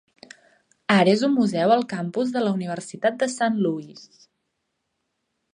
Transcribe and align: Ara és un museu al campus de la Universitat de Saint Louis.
Ara 0.93 1.13
és 1.17 1.23
un 1.27 1.31
museu 1.41 1.73
al 1.75 1.85
campus 1.93 2.33
de 2.37 2.43
la 2.45 2.55
Universitat 2.57 3.23
de 3.25 3.31
Saint 3.37 3.63
Louis. 3.67 4.09